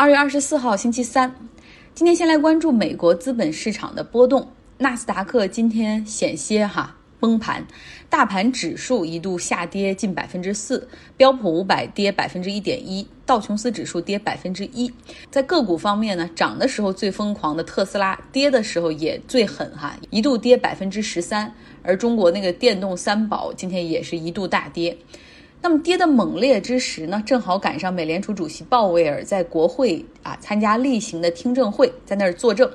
[0.00, 1.34] 二月二十四号，星期三。
[1.92, 4.46] 今天先来关注美国资本市场的波动。
[4.78, 7.66] 纳斯达克今天险些哈崩盘，
[8.08, 14.88] 大盘指数一度下跌近百分之四，标普五百跌百分之一点一，道琼斯指数跌百分之一。
[15.32, 21.52] 在个股方面呢，涨的时候最疯狂的特斯拉，跌的时候也最狠哈，一度跌百分之十三。
[21.82, 24.96] 而中国那个电动三宝今天也是一度大跌。
[25.60, 32.70] 那么跌得猛烈之时呢，正好赶上美联储主席鲍威尔在国会啊参加例行的听证会，在那儿作证。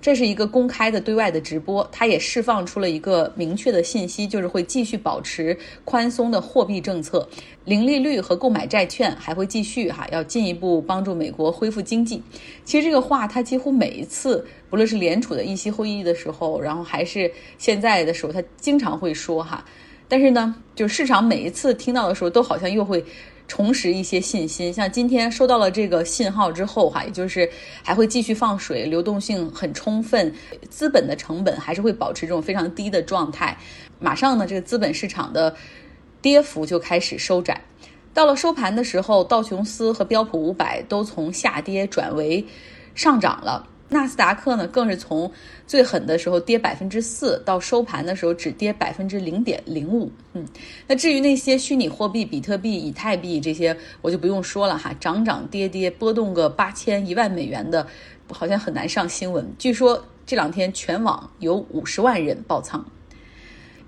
[0.00, 7.26] 这是一个公开的对外的直播，他也释放出了一个明确的信息，就是会继续保持宽松的货币政策，
[7.64, 12.22] 零利率和购买债券还会继续哈，要进一步帮助美国恢复经济。
[12.66, 19.64] 其实这个话他几乎每一次，不论是联储的议息会议的时候，然后还是现在的时候，他经常会说哈。
[20.08, 23.04] 但是呢，就市场每一次听到的时候，都好像又会。
[23.46, 27.46] 重拾一些信心，像今天收到了这个信号之后，哈，也就是
[27.82, 30.34] 还会继续放水，流动性很充分，
[30.70, 33.54] 资本的成本还是会保持这种非常低的状态。
[34.00, 35.54] 马上呢，这个资本市场的
[36.22, 37.60] 跌幅就开始收窄。
[38.14, 42.42] 到了收盘的时候，道琼斯和标普五百都从下跌转为
[42.94, 43.68] 上涨了。
[43.94, 45.30] 纳斯达克呢，更是从
[45.68, 50.10] 最狠的时候跌百分之四，到收盘的时候只跌百分之零点零五。
[50.32, 50.44] 嗯，
[50.88, 57.86] 那至于那些虚拟货币，比特币、以太币这些，我就不用说了哈，涨涨跌跌，波动个八千一万美元的，
[58.30, 59.48] 好像很难上新闻。
[59.56, 62.84] 据说这两天全网有五十万人爆仓。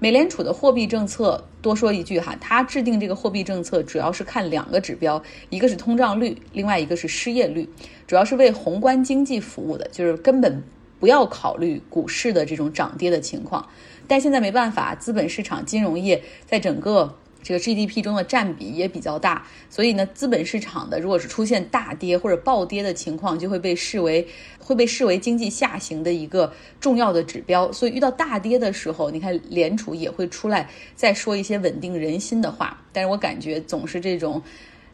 [0.07, 7.69] 美联储的货币政策，多说一句哈，它制定这个货币政策主要是看两个指标，一个是通胀率，另外一个是失业率，
[8.07, 10.62] 主要是为宏观经济服务的，就是根本
[11.01, 13.69] 不要考虑股市的这种涨跌的情况。
[14.07, 17.12] 但现在没办法，资本市场、金融业在整个。
[17.47, 24.27] 这个 GDP 中的占比也比较大，所以呢，资本市场的如果是出现大跌或者暴跌的情况，就会被视为
[24.59, 27.71] 会被视为经济下行的一个重要的指标。
[27.71, 32.83] 所以遇到大跌的时候，你看联储也会出来再说一些稳定人心的话。
[32.93, 34.43] 但是我感觉总是这种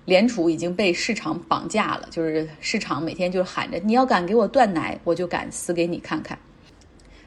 [0.04, 6.38] 联储已经被市场绑架了，就是市场每天就喊着你要敢给我断奶，我就敢死给你看看。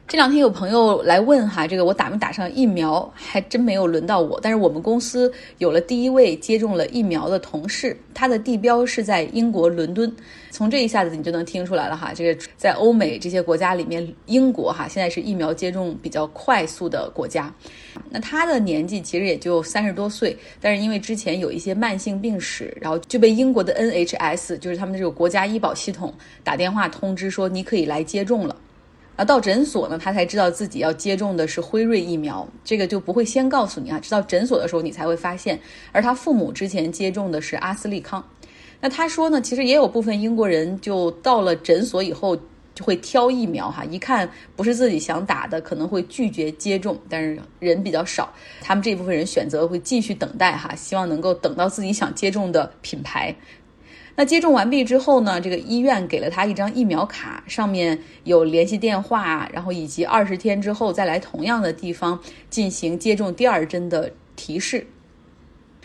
[0.07, 4.39] 这两天有朋友来问哈，这个我打没打上疫苗，还真没有轮到我。
[4.39, 10.15] 但是我们公司有了第一位接种了疫苗的同事，他的地标是在英国伦敦。
[10.51, 17.51] 从这一下子你就能听出来了哈，这个在欧美这些国家里面，英国哈现在是疫苗接种比较快速的国家。
[18.11, 28.55] 那他的年纪其实也就三十多岁，但是因为之前有一些慢性病史，然后就被英国的 NHS，就是他们这个国家医保系统打电话通知说你可以来接种了。
[29.15, 35.57] 啊，到诊所呢，他才知道自己要接种的是辉瑞疫苗，这个就不会先告诉你啊，直到诊所的时候你才会发现。
[35.93, 38.21] 而他父母之前接种的是阿斯利康，
[38.81, 42.35] 那他说呢，其实也有部分英国人就到了诊所以后
[42.73, 53.33] 就会挑疫苗哈，一看不是自己想打的，可能会拒绝接种，但是人比较少，他们这部分人选择会继续等待哈，希望能够等到自己想接种的品牌。
[54.17, 55.41] 那接种完毕之后呢？
[55.41, 62.17] 这个医院给了他一张疫苗卡，上面有联系电话，然后以及二十天之后再来同样的地方
[62.49, 64.87] 进行接种第二针的提示。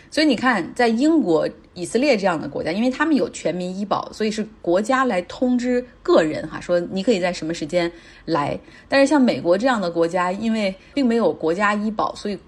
[0.09, 7.91] 所以你看，在英国、以色列这样的国家，因为他们有全民医保，所以是国家来通知个人哈，说你可以在什么时间
[8.23, 8.57] 来。
[8.87, 12.39] 但是像美国这样的国家，因为并没有国家医保，所以。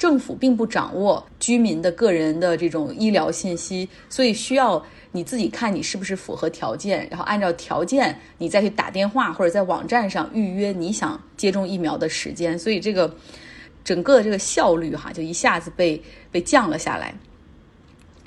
[0.00, 13.14] 政府并不掌握居民的个人的这种医疗信息，所以需要你自己看你是不是符合条件，然后按照条件你再去打电话或者在网站上预约你想接种疫苗的时间，所以这个
[13.84, 16.02] 整个这个效率哈就一下子被
[16.32, 17.14] 被降了下来。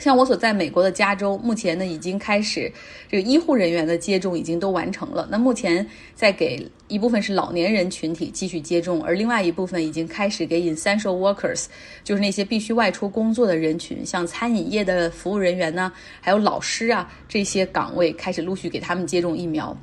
[0.04, 2.70] 像我所在美国的加州，目前呢已经开始
[3.10, 5.26] 这个医护人员的接种已经都完成了。
[5.32, 11.68] 那目前在给一部分是老年人群体继续接种，而另外一部分已经开始给 essential workers，
[12.04, 15.90] 就是那些必须外出工作的人群，像餐饮业的服务人员呢，
[16.20, 19.74] 还有老师啊这些岗位开始陆续给他们接种疫苗。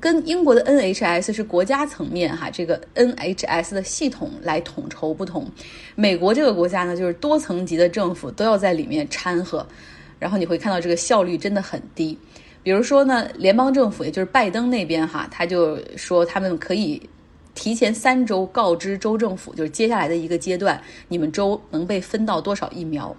[0.00, 5.50] 跟英国的 NHS 是国家层面哈，这个 NHS 的系统来统筹不同。
[5.94, 9.66] 美国这个国家呢，就是多层级的政府都要在里面掺和，
[10.18, 12.18] 然后你会看到这个效率真的很低。
[12.62, 17.00] 比如说呢，联邦政府也就是拜登那边哈，他就说他们可以
[17.54, 20.78] 提前三周告知州政府，就是接下来的一个阶段，
[21.08, 23.16] 你们州能被分到多少疫苗。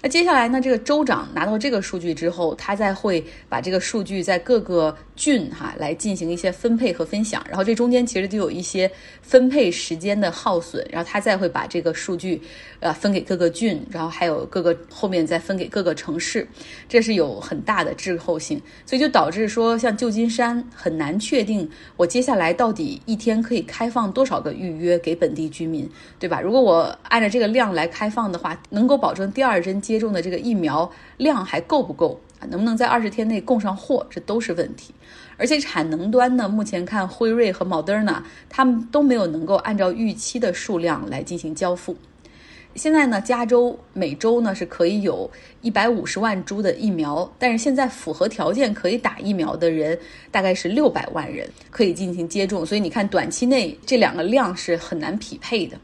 [0.00, 0.60] 那接下来呢？
[0.60, 8.88] 这个州长拿到这个数据之后，他再会把这个数据在各个郡哈来进行一些分配和分享，然后这中间其实就有一些
[9.22, 12.40] 分配时间的耗损，然后他再会把这个数据
[12.78, 16.46] 呃分给各个郡，然后还有各个后面再分给各个城市，
[16.88, 25.90] 这是有很大的滞后性，所以就导致说像旧金山很难确定我接下来到底一天可以开放多少个预约给本地居民，
[26.20, 26.40] 对吧？
[26.40, 29.82] 如果我按照这个量来开放的话，能够保证第二针。
[29.88, 32.44] 接种的这个疫苗量还够不够啊？
[32.50, 34.06] 能不能在二十天内供上货？
[34.10, 34.92] 这都是问题。
[35.38, 41.96] 而且产能端呢，目前看辉瑞和 Moderna 他们都没有能够按照预期的数量来进行交付。
[42.74, 45.28] 现在呢，加州每周呢是可以有
[45.62, 49.98] 一百五十万株的疫苗，但是现在符合条件可以打疫苗的人
[50.30, 52.66] 大概是六百万人可以进行接种。
[52.66, 55.78] 所以你看，短期内这两个量是很难匹配的。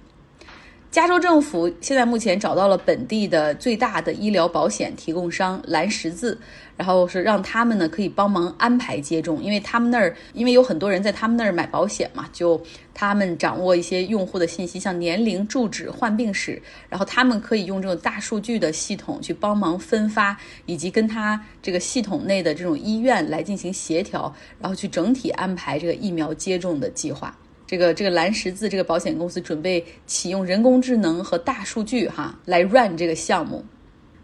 [0.94, 6.38] 加州政府现在目前找到了本地的最大的医疗保险提供商蓝十字，
[6.76, 12.62] 然后是让他们呢可以帮忙安排接种，因为他们那儿因为有很多人在他们那儿买保险嘛，就
[12.94, 27.37] 他们掌握一些用户的信息，像年龄、住址、患病史，然后他们可以用这种大数据的系统去帮忙分发，以及跟他这个系统内的这种医院来进行协调，然后去整体安排这个疫苗接种的计划。
[27.75, 33.65] 这个这个蓝十字这个保险公司准备启用人工智能和大数据哈来 run 这个项目，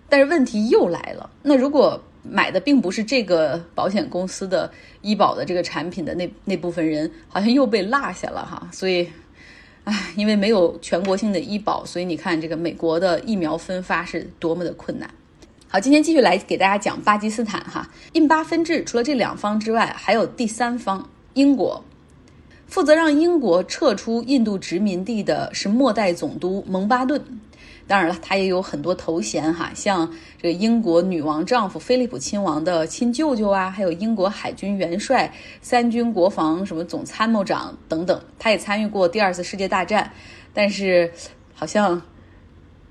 [0.09, 1.29] 但是问题又来了。
[1.43, 4.71] 那如果买的并不是这个保险公司的
[5.03, 8.69] 医保的这个产品的那那部分人，好像又被落下了哈。
[8.71, 9.09] 所以，
[9.83, 15.11] 唉，因为没有全国性的医保，所以你看这个美国的疫苗分发是多么的困难。
[15.67, 21.85] 好，今天继续来给大家讲巴基斯坦哈印巴分治，除了这两方之外，还有第三方英国。
[22.71, 27.21] 负责让英国撤出印度殖民地的是末代总督蒙巴顿，
[27.89, 30.09] 当然了，他也有很多头衔哈，像
[30.41, 38.23] 这个英国女王丈夫菲利普亲王的亲舅舅啊，还有英国海军元帅、三军国防什么总参谋长等等。
[38.39, 40.13] 他也参与过第二次世界大战，
[40.55, 41.13] 但是
[41.53, 42.01] 好像。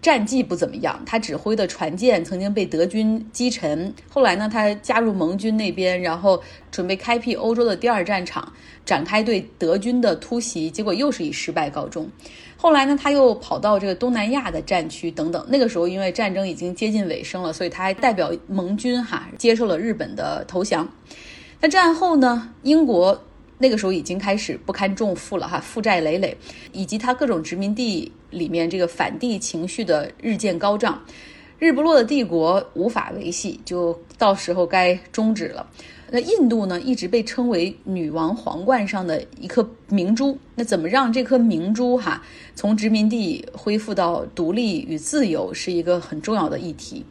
[0.01, 3.93] 战绩不怎么样，他指挥的船舰曾经被德军击沉。
[4.09, 6.41] 后来呢，他加入盟军那边，然后
[6.71, 8.53] 准备开辟欧洲的第二战场，
[8.85, 12.09] 展开对德军的突袭，结果又是以失败告终。
[12.55, 15.45] 后来呢，他又跑到这个东南亚的战区等等。
[15.49, 20.87] 那个时候，因为战争已经接近尾声了，所以他还代表盟军哈接受了日本的投降。
[21.59, 23.21] 那战后呢，英国。
[23.61, 26.35] 那个时候已经开始不堪重负了哈，负债累累，
[26.71, 31.03] 以及他各种殖民地里面这个反帝情绪的日渐高涨，
[31.59, 35.69] 日不落的帝国无法维系，就到时候该终止了。
[36.11, 42.23] 那印度呢，一直被称为女王皇冠上的一颗明珠，那怎么让这颗明珠哈
[42.55, 47.05] 从殖民地恢复到独立与自由，是一个很重要的议题。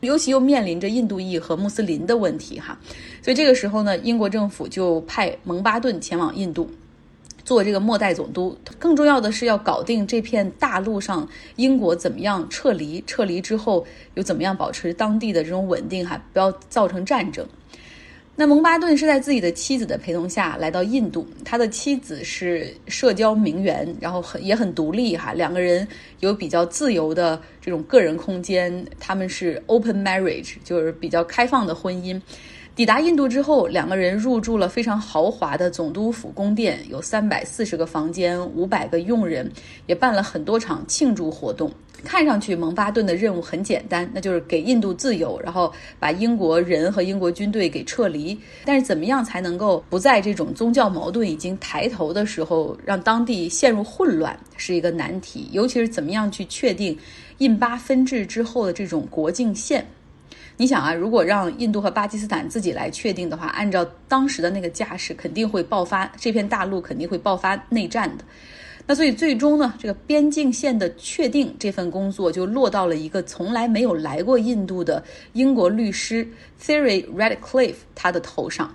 [0.00, 2.78] 尤其又面临着印度裔和穆斯林的问题哈，
[3.22, 6.70] 所以这个时候呢，英国政府就派蒙巴顿前往印度
[7.44, 8.56] 做这个末代总督。
[8.78, 17.46] 更重要的是要搞定这片大陆上英国怎么样撤离，撤离之后又怎么样保持当地的这种稳定哈，不要造成战争。
[18.36, 25.86] 那蒙巴顿是在自己的妻子的陪同下来到印度，他的妻子是社交名媛，然后很也很独立哈，两个人
[26.20, 32.18] 有比较自由的这种个人空间，他们是 open marriage，就是比较开放的婚姻。
[32.76, 39.50] 抵达印度之后，两个人入住了非常豪华的总督府宫殿，有三百四十个房间，五百个佣人，
[39.86, 41.70] 也办了很多场庆祝活动。
[42.02, 48.38] 看上去蒙巴顿的任务很简单，那就是给印度自由，然后把英国人和英国军队给撤离。
[48.64, 55.48] 但是怎么样才能够不在这种宗教矛盾已经抬头的时候，让当地陷入混乱，是一个难题。
[55.52, 56.96] 尤其是怎么样去确定
[57.38, 59.86] 印巴分治之后的这种国境线？
[60.60, 68.24] 你想啊，如果让印度和巴基斯坦自己来确定的话，按照当时的那个架势，肯定会爆发这片大陆肯定会爆发内战的。
[68.86, 75.02] 那所以最终呢，这个边境线的确定这份工作就落到了一个从来没有来过印度的
[75.32, 76.28] 英国律师
[76.62, 78.70] Theory Redcliffe 他的头上。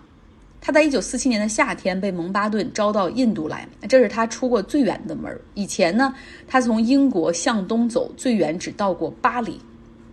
[0.60, 5.40] 他在一九四七年的夏天被蒙巴顿招到印度来，这是他出过最远的门。
[5.54, 6.16] 以前呢，
[6.48, 9.62] 他从英国向东走最远只到过巴黎。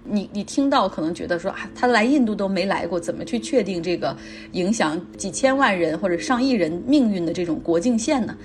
[0.04, 4.16] 你你听到可能觉得说啊，他来印度都没来过，怎么去确定这个
[4.52, 8.36] 影响几千万人或者上亿人命运的这种国境线呢？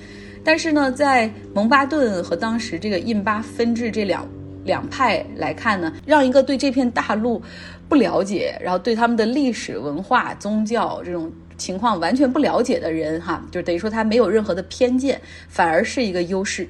[0.43, 4.25] 但是呢，在蒙巴顿和当时这个印巴分治这两
[4.63, 7.41] 两派来看呢，让一个对这片大陆
[7.89, 16.69] 不了解，然后对他们的历史文化、宗教这种情况完全不了解的人，哈，就等于说他没有任何的偏见，反而是一个优势，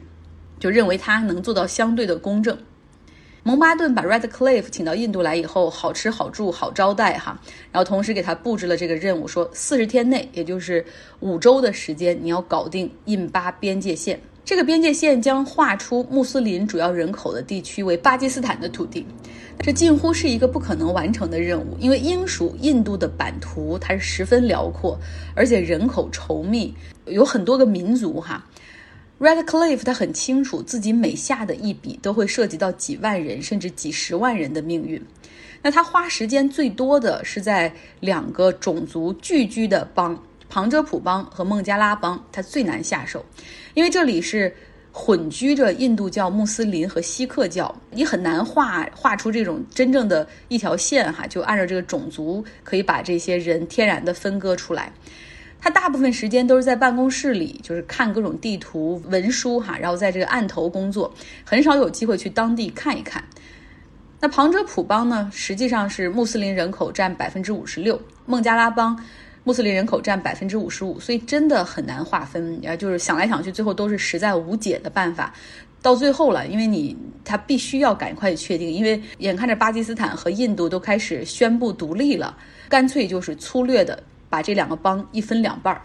[0.59, 2.57] 就认为他能做到相对的公正。
[3.47, 7.39] 蒙巴顿把 Redcliffe 请到印度来以后，好吃好住好招待哈，
[7.71, 10.85] 然后同时给他布置了这个任务，说四十天内，也就是
[11.21, 14.19] 五周的时间，你要搞定印巴边界线。
[14.43, 19.05] 这个边界线将划出穆斯林主要人口的地区为巴基斯坦的土地，
[19.59, 24.99] 这近乎是一个不可能完成的任务，因为英属印度的版图它是十分辽阔，
[25.33, 26.75] 而且人口稠密，
[27.05, 28.45] 有很多个民族哈。
[29.19, 35.03] Redcliffe 他很清楚自己每下的一笔都会涉及到几万人甚至几十万人的命运，
[35.61, 40.17] 那他花时间最多的是在两个种族聚居的邦。
[40.49, 43.25] 旁遮普邦和孟加拉邦，它最难下手，
[43.73, 44.55] 因为这里是
[44.93, 54.93] 混居着印度教、穆斯林和锡克教，你很难画画出这种真正的一条线哈，就按照这个种族可以把这些人天然的分割出来。
[55.59, 63.23] 他大部分时间都是在办公室里，就是看各种地图文书哈，然后在这个案头工作，很少有机会去当地看一看。
[64.19, 68.97] 那旁遮普邦呢，实际上是穆斯林人口占百分之五十六，孟加拉邦。
[69.43, 72.59] 穆斯林人口占百分之五十五，所以真的很难划分。
[72.67, 75.33] 啊，就是想来想去，最后都是实在无解的办法。
[75.81, 82.35] 到最后了，因为你他必须要赶快确定，因为眼看着巴基斯坦和印度都开始宣布独立了，
[82.67, 85.81] 干脆就是粗略的把这两个邦一分两半儿。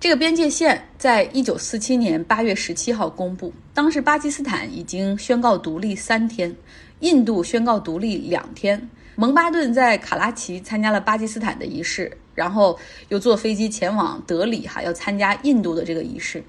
[0.00, 6.54] 这个边界线在一九四七年八月十七号公布，当时巴基斯坦已经宣告独立三天，
[7.00, 8.88] 印度宣告独立两天。
[9.16, 16.40] 蒙巴顿在卡拉奇参加了巴基斯坦的仪式，然后又坐飞机前往德里，哈，要参加印度的这个仪式。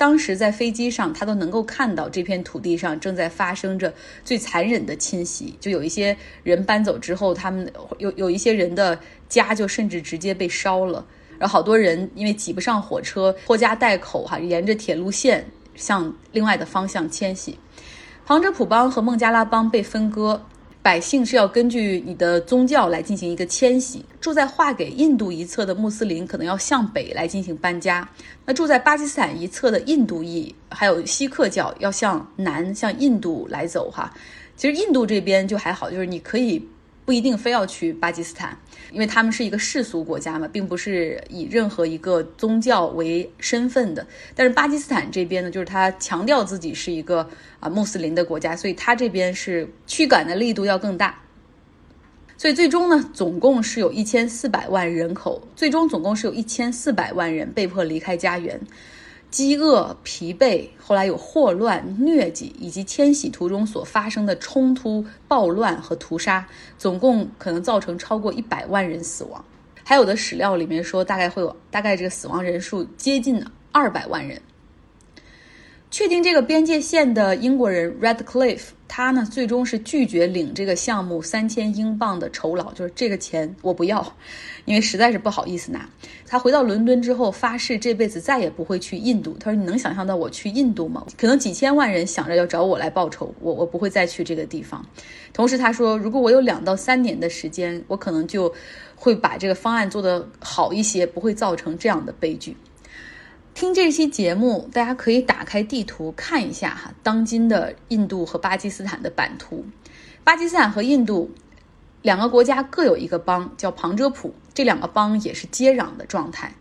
[0.00, 3.92] 当时在飞机上，他都能够看到这片土地上正在发生着
[4.24, 5.54] 最残忍的侵袭。
[5.60, 11.04] 就有一些人搬走之后，他们有有一些人的家就甚至直接被烧了，
[11.38, 17.58] 然后好多人因为挤不上火车，拖家带口，哈，沿着铁路线向另外的方向迁徙。
[18.24, 20.42] 旁遮普邦和孟加拉邦被分割。
[20.82, 28.08] 百姓是要根据你的宗教来进行一个迁徙，住在划给印度一侧的穆斯林可能要向北来进行搬家，
[28.46, 34.10] 那住在巴基斯坦一侧的印度裔还有锡克教要向南向印度来走哈。
[34.56, 36.66] 其实印度这边就还好，就是你可以。
[37.10, 38.56] 不一定非要去巴基斯坦，
[38.92, 44.06] 因为他们是一个世俗国家嘛，并不是以任何一个宗教为身份的。
[44.32, 51.20] 但是巴基斯坦这边呢，就是他强调自己是一个啊穆斯林的国家，所以他这边是驱赶的力度要更大。
[52.38, 58.60] 所以最终呢，总共是有一千四百万人口，最终总共是有一千四百万人被迫离开家园。
[59.30, 66.46] 饥饿、疲惫，后来有霍乱、疟疾，以及迁徙途中所发生的冲突、暴乱和屠杀，
[66.76, 69.44] 总共可能造成超过一百万人死亡。
[69.84, 74.40] 还有的史料里面说，大概会有大概这个死亡人数接近二百万人。
[75.90, 84.16] 确定这个边界线的英国人 Radcliffe，他呢最终是拒绝领这个项目三千英镑的酬劳，就是这个钱我不要，
[84.66, 85.88] 因为实在是不好意思拿。
[86.28, 89.36] 他回到伦敦之后，发誓这辈子再也不会去印度。
[89.40, 91.04] 他说：“你能想象到我去印度吗？
[91.18, 94.86] 可能几千万人想着要找我来报仇，我我不会再去这个地方。”
[95.34, 98.52] 同时他说：“如果我有两到三年的时间，我可能就
[98.94, 102.56] 会把这个方案做得好一些，不会造成这样的悲剧。”
[103.52, 109.66] 听这期节目，大家可以打开地图看一下哈，当今的印度和巴基斯坦的版图。
[110.24, 111.30] 巴基斯坦和印度
[112.00, 116.54] 两个国家各有一个邦，叫旁遮普，这两个邦也是接壤的状态。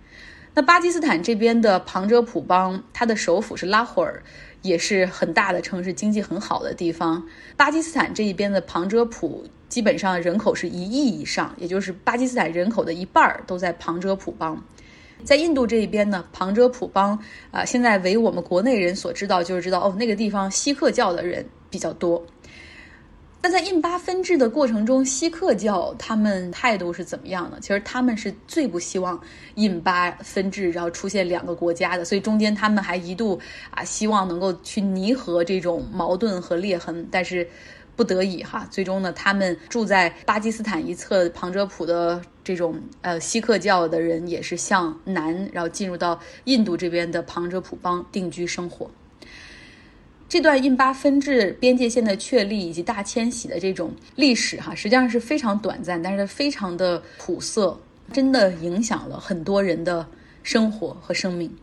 [0.55, 4.21] 那巴基斯坦这边的旁遮普邦，它的首府是拉霍尔，
[4.61, 7.25] 也是很大的城市，经济很好的地方。
[7.55, 14.61] 巴基斯坦这一边的旁遮普，基本上人口是一亿以上，也就是巴基斯坦人口的一半都在旁遮普邦。
[15.23, 17.17] 在印度这一边呢，旁遮普邦
[17.51, 22.25] 啊，现在为我们国内人所知道，就是知道哦，那个地方锡克教的人比较多。
[23.41, 27.59] 但在印巴分治的过程中，锡克教他们态度是怎么样的？
[27.61, 29.19] 其实他们是最不希望
[29.55, 33.39] 印巴分治，然后出现两个国家的，所以中间他们还一度
[33.71, 37.47] 啊，希望能够去弥合这种矛盾和裂痕，但是。
[37.99, 48.89] 不得已哈，最终呢，他们住在巴基斯坦一侧旁遮普的这种呃锡克教的人，也是向南，然后进入到印度这边的旁遮普邦定居生活。
[50.29, 57.77] 这段印巴分治边界线的确立以及大迁徙的这种历史哈，实际上是非常短暂，但是非常的苦涩，
[58.13, 60.07] 真的影响了很多人的
[60.41, 61.53] 生活和生命。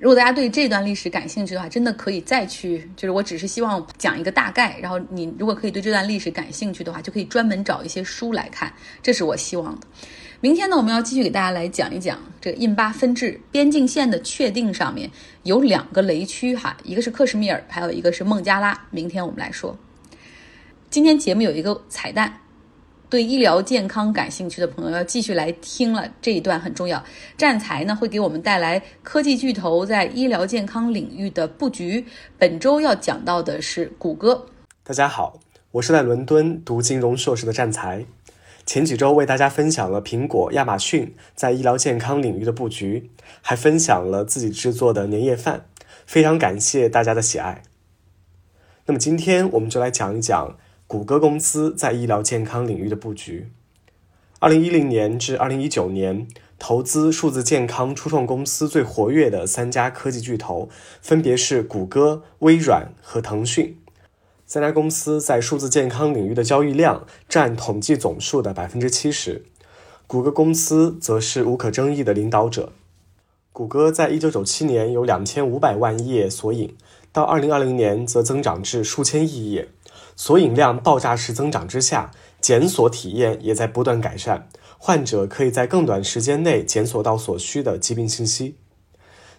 [0.00, 9.86] 如果大家对这段历史感兴趣的话，真的可以再去，就是我只是希望讲一个大概，然后你如果可以对这段历史感兴趣的话，就可以专门找一些书来看，这是我希望的。
[10.40, 15.10] 明天呢，我们要继续给大家来讲一讲这个印巴分治边境线的确定上面
[15.42, 18.86] 有两个雷区哈，一个是克什米尔，还有一个是孟加拉。
[18.90, 19.76] 明天我们来说。
[20.88, 22.40] 今天节目有一个彩蛋，
[23.10, 27.04] 对医疗健康感兴趣的朋友要继续来听了，这一段很重要。
[27.36, 32.06] 战财呢会给我们带来科技巨头在医疗健康领域的布局。
[32.38, 34.46] 本周要讲到的是谷歌。
[34.84, 35.40] 大家好，
[35.72, 38.06] 我是在伦敦读金融硕士的战财。
[38.64, 43.10] 前几周为大家分享了苹果、亚马逊在医疗健康领域的布局，
[43.42, 45.66] 还分享了自己制作的年夜饭，
[46.06, 47.62] 非常感谢大家的喜爱。
[48.86, 50.56] 那么今天我们就来讲一讲。
[50.90, 53.46] 谷歌公司在医疗健康领域的布局。
[54.40, 56.26] 二零一零年至二零一九年，
[56.58, 60.68] 投资数字健康初创公司最活跃的三家科技巨头，
[61.00, 63.78] 分别是谷歌、微软和腾讯。
[64.44, 69.44] 三家公司在数字健康领域的交易量占统计总数的百分之七十，
[70.08, 72.72] 谷歌公司则是无可争议的领导者。
[73.52, 76.74] 谷歌在一九九七年有两千五百万页索引，
[77.12, 79.68] 到二零二零年则增长至数千亿页。
[80.22, 82.10] 索引量爆炸式增长之下，
[82.42, 84.46] 检索体验也在不断改善，
[84.76, 88.56] 患者可以在更短时间内检索到所需的疾病信息。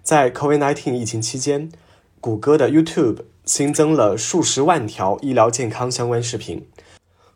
[0.01, 1.71] 在 COVID-19 疫情期间，
[2.19, 6.67] 谷歌的 YouTube 新增了数十万条医疗健康相关视频。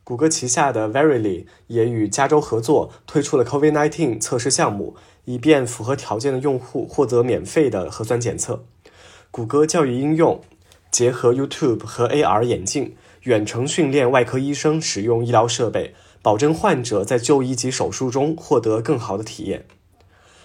[0.04, 8.66] 谷歌旗下的 Verily 也与加州合作推出了 COVID-19 测试项目，以便符合条件的用户获得免费的核酸检测。
[9.30, 10.42] 谷歌教育应用
[10.90, 12.96] 结合 YouTube 和 AR 眼镜。
[13.26, 19.66] 远程训练外科医生使用医疗设备，保证患者在就医及手术中获得更好的体验。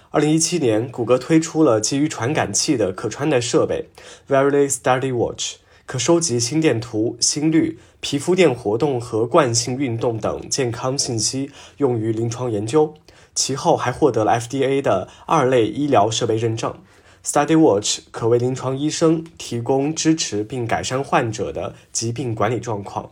[0.08, 3.90] 二零一七年，谷歌推出了基于传感器的可穿戴设备
[4.26, 12.94] Verily Study Watch，可收集心电图、心率、皮肤电活动和惯性运动等健康信息，用于临床研究。
[13.34, 16.74] 其后还获得了 FDA 的二类医疗设备认证。
[17.22, 23.10] Study Watch 可为临床医生提供支持并改善患者的疾病管理状况，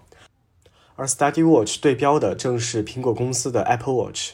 [0.97, 4.31] 而 Study Watch 对标的正是苹果公司的 Apple Watch。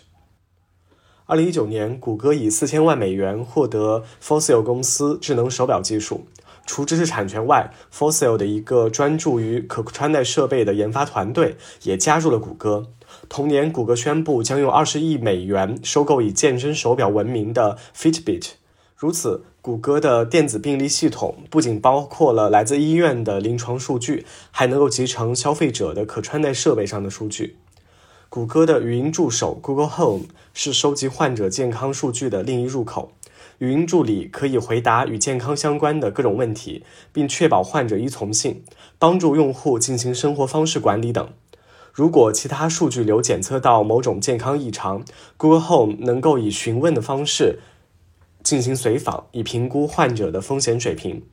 [1.27, 6.27] 二零一九年，谷歌以四千万美元获得 Fossil 公司智能手表技术。
[6.67, 12.87] 除知识产权外，Fossil 的一个专注于可穿戴设备的研发团队也加入了谷歌。
[13.29, 18.53] 同年，谷歌宣布将用二十亿美元收购以健身手表闻名的 Fitbit。
[18.97, 27.57] 如此，谷歌的电子病历系统不仅包括了来自医院的临床数据，还能够集成消费者的可穿戴设备上的数据。
[28.29, 33.13] 谷歌的语音助手 Google Home 是收集患者健康数据的另一入口。
[33.57, 38.63] 语音助理可以回答与健康相关的各种问题，并确保患者依从性，
[38.99, 41.27] 帮助用户进行生活方式管理等。
[41.91, 45.03] 如果其他数据流检测到某种健康异常
[45.39, 47.61] ，Google Home 能够以询问的方式。
[48.45, 51.25] 进行随访，以评估患者的风险水平。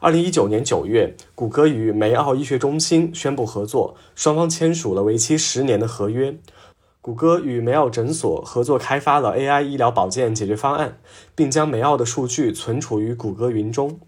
[0.00, 6.36] 二零一九年九月，谷歌与梅奥医学中心宣布合作，双方签署了为期十年的合约。
[7.00, 10.98] 谷歌与梅奥诊所合作开发了 AI 医疗保健解决方案，
[11.34, 14.00] 并将梅奥的数据存储于谷歌云中。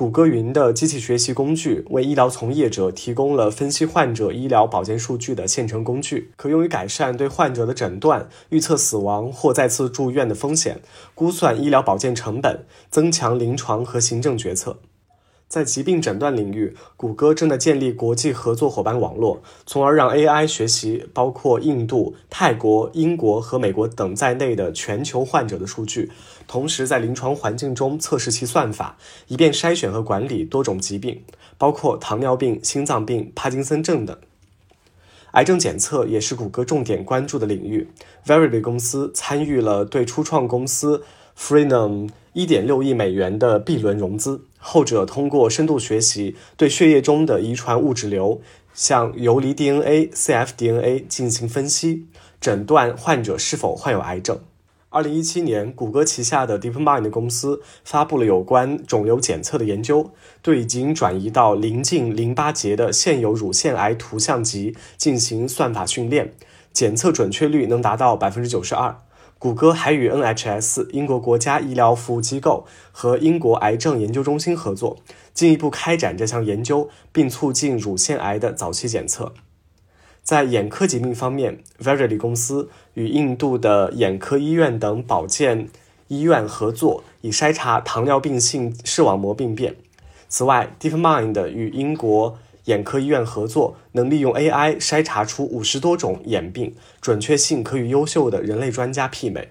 [0.00, 10.80] 谷歌云的机器学习工具为医疗从业者提供了分析患者医疗保健数据的现成工具，可用于改善对患者的诊断、预测死亡或再次住院的风险、
[11.14, 14.78] 估算医疗保健成本、增强临床和行政决策。
[15.46, 26.12] 在疾病诊断领域，谷歌正在建立国际合作伙伴网络，从而让 AI 学习包括印度、泰国、英国和美国等在内的全球患者的数据，
[26.50, 31.22] 同时在临床环境中测试其算法，以便筛选和管理多种疾病，
[31.56, 34.18] 包括糖尿病、心脏病、帕金森症等。
[35.34, 37.86] 癌症检测也是谷歌重点关注的领域。
[38.26, 41.04] Verily 公司参与了对初创公司
[41.38, 44.42] Freenome 1.6亿美元的 B 轮融资。
[44.58, 48.42] 后者通过深度学习对血液中的遗传物质流，
[48.74, 52.08] 像游离 DNA、cfDNA 进行分析，
[52.40, 54.40] 诊断患者是否患有癌症。
[54.92, 60.10] 二零一七年，谷歌旗下的 DeepMind 公司发布了有关肿瘤检测的研究，
[60.42, 66.32] 对已经转移到临近淋巴结的现有乳腺癌图像集进行算法训练，
[66.72, 68.96] 检测准确率能达到百分之九十二。
[69.38, 74.96] 谷歌还与 NHS 英国国家医疗服务机构和英国癌症研究中心合作，
[75.32, 79.32] 进一步开展这项研究，并促进乳腺癌的早期检测。
[80.30, 85.68] 在眼科疾病方面，Verily 公司与印度的眼科医院等保健
[86.06, 89.74] 医院合作，以筛查糖尿病性视网膜病变。
[90.28, 99.48] 此外，DeepMind 与英国眼科医院合作，能利用 AI 筛查出五十多种眼病，准确性可与优秀的人类专家媲美。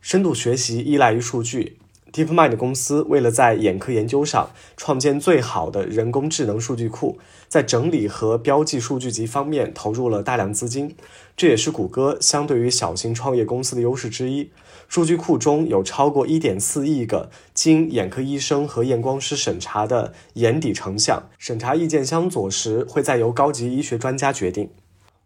[0.00, 1.76] 深度学习依赖于数据，
[2.12, 10.96] DeepMind 公司为了在眼科研究上创建最好的人工智能数据库，在整理和标记数据集方面投入了大量资金。
[11.36, 14.50] 这也是谷歌相对于小型创业公司的优势之一。
[14.88, 24.70] 数据库中有超过1.4亿个经眼科医生和验光师审查的眼底成像，审查意见相左时会再由高级医学专家决定。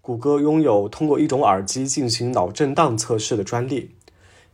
[0.01, 3.90] 谷歌拥有通过一种耳机进行脑震荡测试的专利。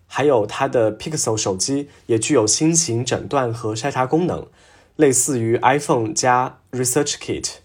[0.06, 4.46] 还有它的 Pixel 手机也具有新型诊断和筛查功能，
[4.96, 7.56] 类似于 iPhone 加 Research Kit。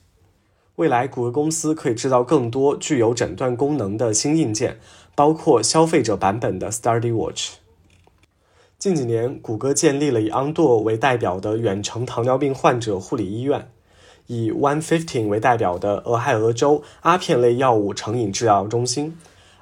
[0.76, 4.80] 未来，谷歌公司可以制造更多具有诊断功能的新硬件，
[5.14, 7.58] 包括消费者版本的 Study Watch。
[8.80, 13.70] 近几年，谷歌建立了以 Ondo 为代表的远程糖尿病患者护理医院，
[14.26, 19.16] 以 One Fifteen 为代表的俄亥俄州阿片类药物成瘾治疗中心，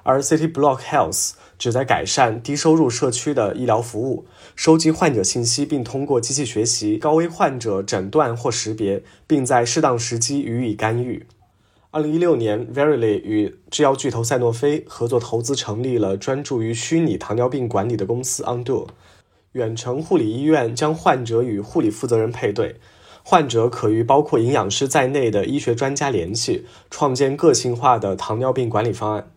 [0.04, 1.32] 而 City Block Health。
[1.60, 4.24] 旨在改善低收入社区的医疗服务，
[4.56, 11.26] 收集患者信息，并通过机器学习高危患者诊断或识别，并在适当时机予以干预。
[11.90, 18.86] 二零一六年，Verily 与制药巨头赛诺菲合作投资成立了专注于虚拟糖尿病管理的公司 Undo。
[19.52, 22.76] 远程护理医院将患者与护理负责人配对，
[23.22, 29.30] 患者可与包括营养师在内的医学专家联系，创建个性化的糖尿病管理方案。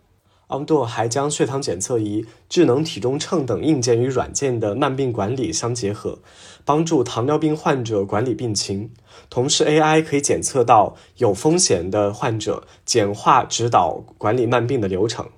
[0.48, 6.18] Ondo 还将血糖检测仪、智能体重秤等硬件与软件的慢病管理相结合，
[6.64, 8.90] 帮助糖尿病患者管理病情。
[9.30, 15.28] 同时，AI 可以检测到有风险的患者，简化指导管理慢病的流程。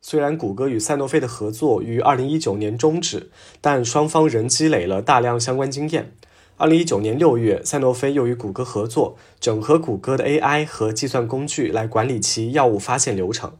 [0.00, 6.12] 虽然谷歌与赛诺菲的合作于2019年终止，但双方仍积累了大量相关经验。
[6.58, 13.54] 2019年6月，赛诺菲又与谷歌合作，整合谷歌的 AI 和计算工具来管理其药物发现流程。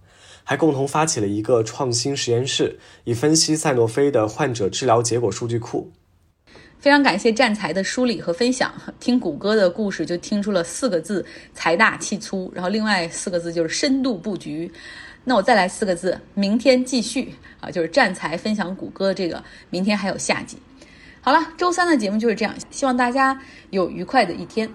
[0.44, 5.90] 还共同发起了一个创新实验室，以分析赛诺菲的患者治疗结果数据库。
[6.78, 8.70] 非常感谢战才的梳理和分享。
[9.00, 12.52] 听谷歌的故事就听出了四个字：财大气粗。
[12.54, 14.70] 然后另外四个字就是深度布局。
[15.24, 17.70] 那我再来四个字：明天继续啊！
[17.70, 20.58] 就是战才分享谷歌这个，明天还有下集。
[21.22, 24.70] 好了，周三的节目就是这样，希望大家有愉快的一天。